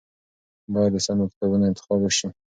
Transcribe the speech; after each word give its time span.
باید 0.73 0.91
د 0.95 0.97
سمو 1.05 1.25
کتابونو 1.31 1.63
انتخاب 1.67 1.99
وشي. 2.01 2.27